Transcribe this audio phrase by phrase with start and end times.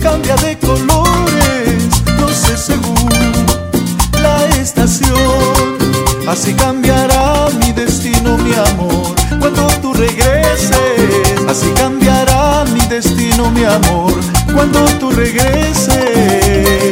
[0.00, 3.08] cambia de colores, no sé según
[4.22, 5.78] la estación.
[6.28, 10.78] Así cambiará mi destino, mi amor, cuando tú regreses.
[11.48, 14.12] Así cambiará mi destino, mi amor,
[14.54, 16.83] cuando tú regreses.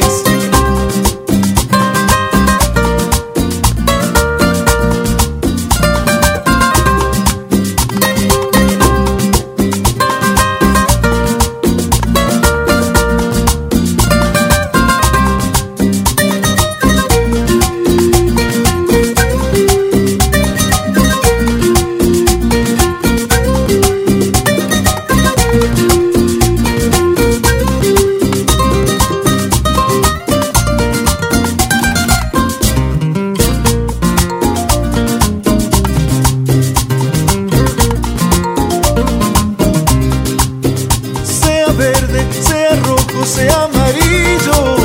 [44.03, 44.77] sencillo,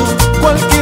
[0.42, 0.77] cualquier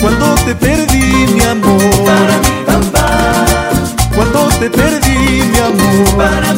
[0.00, 1.80] cuando te perdí, mi amor.
[2.04, 3.44] Para mí, papá.
[4.14, 6.16] Cuando te perdí, mi amor.
[6.16, 6.57] Para mí,